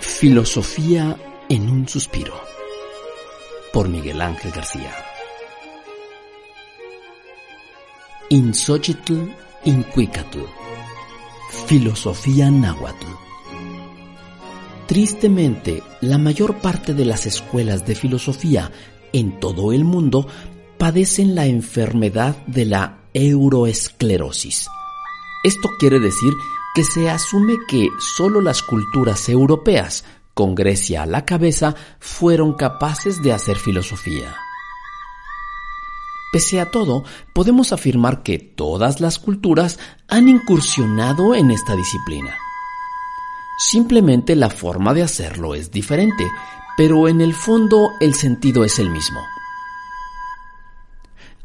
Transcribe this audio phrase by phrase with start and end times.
[0.00, 1.16] Filosofía
[1.48, 2.34] en un suspiro.
[3.72, 4.92] Por Miguel Ángel García.
[8.28, 9.32] Insochitl
[9.64, 10.40] Incuicatl.
[11.66, 13.06] Filosofía náhuatl.
[14.86, 18.70] Tristemente, la mayor parte de las escuelas de filosofía
[19.14, 20.26] en todo el mundo
[20.76, 24.68] padecen la enfermedad de la euroesclerosis.
[25.42, 26.34] Esto quiere decir
[26.74, 33.22] que se asume que solo las culturas europeas, con Grecia a la cabeza, fueron capaces
[33.22, 34.34] de hacer filosofía.
[36.32, 42.34] Pese a todo, podemos afirmar que todas las culturas han incursionado en esta disciplina.
[43.58, 46.26] Simplemente la forma de hacerlo es diferente,
[46.76, 49.20] pero en el fondo el sentido es el mismo.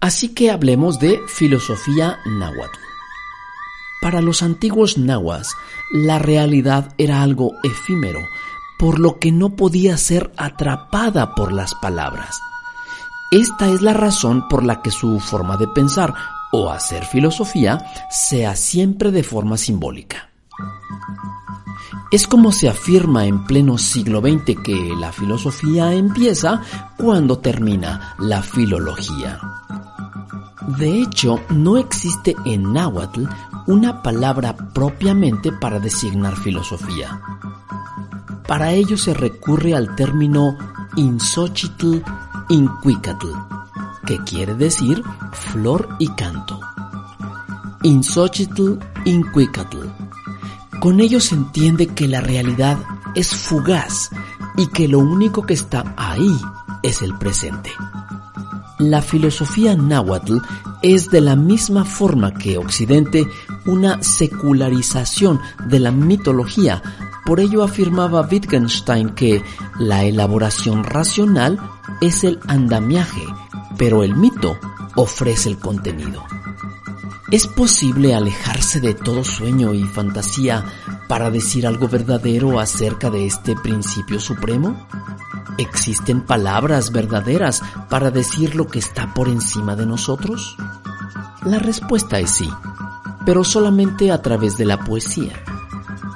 [0.00, 2.93] Así que hablemos de filosofía náhuatl.
[4.04, 5.56] Para los antiguos nahuas,
[5.90, 8.20] la realidad era algo efímero,
[8.78, 12.38] por lo que no podía ser atrapada por las palabras.
[13.30, 16.12] Esta es la razón por la que su forma de pensar
[16.52, 20.28] o hacer filosofía sea siempre de forma simbólica.
[22.10, 26.60] Es como se afirma en pleno siglo XX que la filosofía empieza
[26.98, 29.40] cuando termina la filología.
[30.66, 33.24] De hecho, no existe en náhuatl
[33.66, 37.20] una palabra propiamente para designar filosofía.
[38.46, 40.56] Para ello se recurre al término
[40.96, 41.98] insochitl
[42.48, 43.28] inquicatl,
[44.06, 46.60] que quiere decir flor y canto.
[47.82, 49.86] Insochitl inquicatl.
[50.80, 52.78] Con ello se entiende que la realidad
[53.14, 54.10] es fugaz
[54.56, 56.38] y que lo único que está ahí
[56.82, 57.70] es el presente.
[58.78, 60.38] La filosofía náhuatl
[60.82, 63.28] es de la misma forma que Occidente
[63.66, 66.82] una secularización de la mitología.
[67.24, 69.42] Por ello afirmaba Wittgenstein que
[69.78, 71.58] la elaboración racional
[72.00, 73.22] es el andamiaje,
[73.78, 74.58] pero el mito
[74.96, 76.24] ofrece el contenido.
[77.30, 80.64] ¿Es posible alejarse de todo sueño y fantasía
[81.08, 84.86] para decir algo verdadero acerca de este principio supremo?
[85.56, 90.56] ¿Existen palabras verdaderas para decir lo que está por encima de nosotros?
[91.44, 92.50] La respuesta es sí,
[93.24, 95.44] pero solamente a través de la poesía.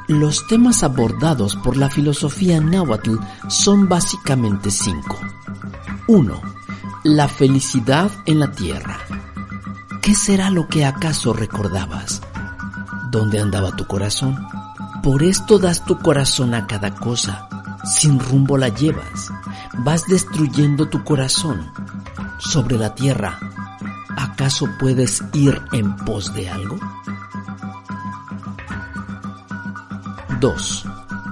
[0.08, 3.16] Los temas abordados por la filosofía náhuatl
[3.48, 5.18] son básicamente cinco.
[6.08, 6.40] 1.
[7.04, 8.98] La felicidad en la tierra.
[10.02, 12.22] ¿Qué será lo que acaso recordabas?
[13.10, 14.36] ¿Dónde andaba tu corazón?
[15.02, 17.47] Por esto das tu corazón a cada cosa
[17.88, 19.30] sin rumbo la llevas,
[19.78, 21.70] vas destruyendo tu corazón.
[22.38, 23.38] Sobre la tierra,
[24.16, 26.78] ¿acaso puedes ir en pos de algo?
[30.40, 30.84] 2.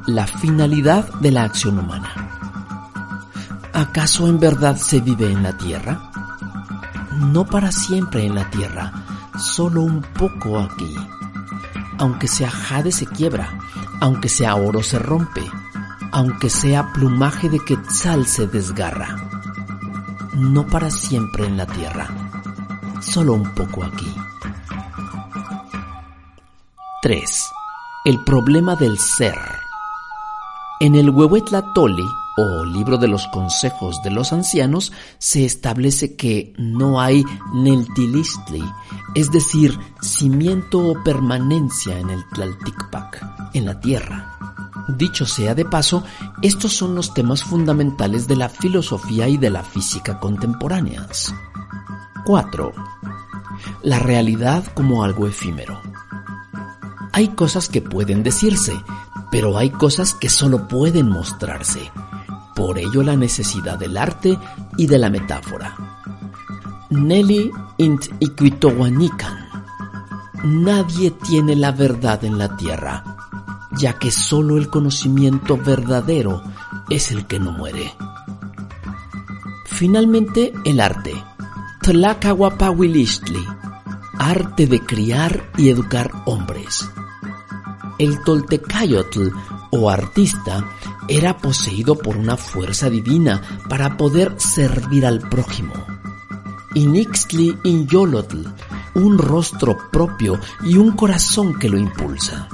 [0.06, 2.12] La finalidad de la acción humana.
[3.72, 6.10] ¿Acaso en verdad se vive en la tierra?
[7.12, 8.92] No para siempre en la tierra,
[9.38, 10.94] solo un poco aquí.
[11.98, 13.58] Aunque sea jade se quiebra,
[14.00, 15.42] aunque sea oro se rompe,
[16.16, 19.28] aunque sea plumaje de quetzal se desgarra.
[20.32, 22.08] No para siempre en la tierra,
[23.02, 24.10] solo un poco aquí.
[27.02, 27.46] 3.
[28.06, 29.36] El problema del ser.
[30.80, 32.06] En el Huehuetlatoli,
[32.38, 38.64] o libro de los consejos de los ancianos, se establece que no hay neltilistli,
[39.14, 44.35] es decir, cimiento o permanencia en el Tlalticpac, en la tierra.
[44.88, 46.04] Dicho sea de paso,
[46.42, 51.34] estos son los temas fundamentales de la filosofía y de la física contemporáneas.
[52.24, 52.72] 4.
[53.82, 55.80] La realidad como algo efímero.
[57.12, 58.80] Hay cosas que pueden decirse,
[59.30, 61.90] pero hay cosas que solo pueden mostrarse.
[62.54, 64.38] Por ello la necesidad del arte
[64.76, 65.74] y de la metáfora.
[66.90, 68.06] Nelly int.
[70.44, 73.15] Nadie tiene la verdad en la tierra
[73.78, 76.42] ya que solo el conocimiento verdadero
[76.88, 77.94] es el que no muere.
[79.66, 81.12] Finalmente, el arte.
[81.82, 83.44] Tlacahuapawilistli,
[84.18, 86.88] arte de criar y educar hombres.
[87.98, 89.28] El Toltecayotl,
[89.70, 90.64] o artista,
[91.08, 95.74] era poseído por una fuerza divina para poder servir al prójimo.
[96.74, 98.46] Inixtli Inyolotl,
[98.94, 102.48] un rostro propio y un corazón que lo impulsa.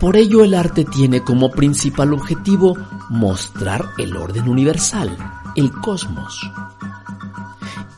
[0.00, 2.74] Por ello el arte tiene como principal objetivo
[3.10, 5.14] mostrar el orden universal,
[5.56, 6.50] el cosmos.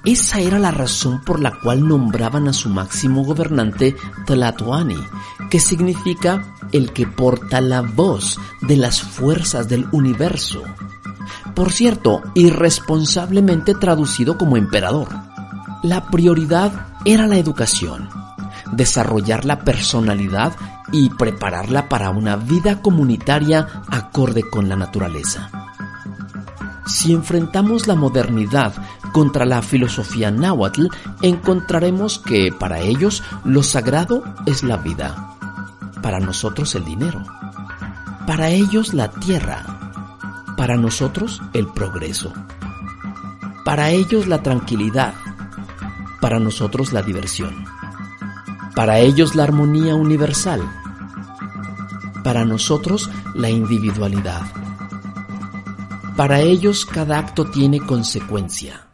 [0.05, 3.95] Esa era la razón por la cual nombraban a su máximo gobernante
[4.27, 4.99] Tlatoani,
[5.49, 10.65] que significa el que porta la voz de las fuerzas del universo.
[11.55, 15.09] Por cierto, irresponsablemente traducido como emperador.
[15.85, 18.09] La prioridad era la educación,
[18.73, 20.55] desarrollar la personalidad
[20.91, 25.51] y prepararla para una vida comunitaria acorde con la naturaleza.
[26.87, 28.75] Si enfrentamos la modernidad
[29.13, 30.89] contra la filosofía náhuatl,
[31.21, 35.37] encontraremos que para ellos lo sagrado es la vida,
[36.03, 37.23] para nosotros el dinero,
[38.27, 39.65] para ellos la tierra,
[40.57, 42.33] para nosotros el progreso,
[43.65, 45.15] para ellos la tranquilidad,
[46.21, 47.65] para nosotros la diversión,
[48.75, 50.61] para ellos la armonía universal,
[52.25, 54.43] para nosotros la individualidad.
[56.17, 58.87] Para ellos cada acto tiene consecuencia.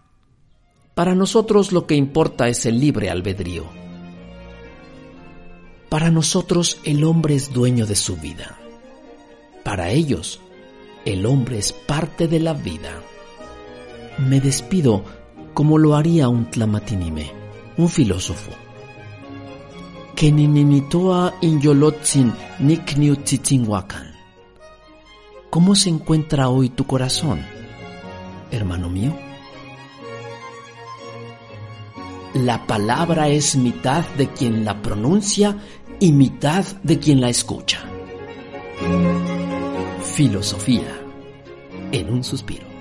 [0.95, 3.67] Para nosotros lo que importa es el libre albedrío.
[5.89, 8.59] Para nosotros el hombre es dueño de su vida.
[9.65, 10.41] Para ellos,
[11.05, 13.01] el hombre es parte de la vida.
[14.19, 15.05] Me despido
[15.55, 17.33] como lo haría un tlamatinime,
[17.77, 18.68] un filósofo.
[20.19, 22.33] Keninitoa inyolotzin
[25.49, 27.41] ¿Cómo se encuentra hoy tu corazón,
[28.51, 29.17] hermano mío?
[32.35, 35.57] La palabra es mitad de quien la pronuncia
[36.01, 37.79] y mitad de quien la escucha.
[40.03, 41.01] Filosofía
[41.93, 42.78] en un suspiro.